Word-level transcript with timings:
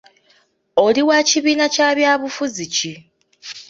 Oli 0.85 1.01
wa 1.09 1.17
kibiina 1.27 1.65
kya 1.73 1.89
byabufuzi 1.97 2.65
ki? 2.75 2.93